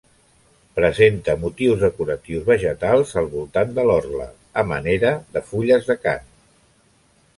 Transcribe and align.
Presenta 0.77 1.35
motius 1.41 1.83
decoratius 1.83 2.47
vegetals 2.47 3.13
al 3.21 3.29
voltant 3.35 3.77
de 3.81 3.85
l'orla, 3.91 4.27
a 4.63 4.65
manera 4.73 5.13
de 5.37 5.45
fulles 5.51 5.91
d'acant. 5.93 6.27